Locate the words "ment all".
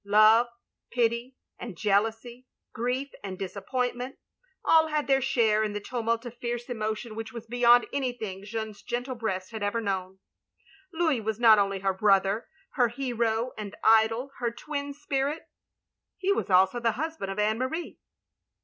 3.95-4.87